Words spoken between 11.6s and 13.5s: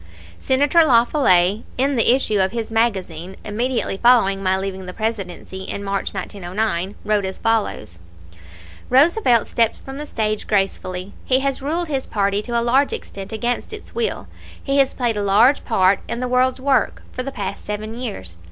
ruled his party to a large extent